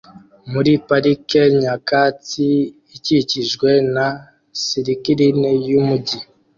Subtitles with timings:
[0.51, 2.47] muri parike nyakatsi
[2.95, 4.07] ikikijwe na
[4.65, 6.19] skyline yumujyi